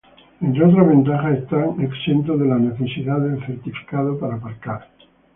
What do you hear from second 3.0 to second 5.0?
del certificado para aparcar.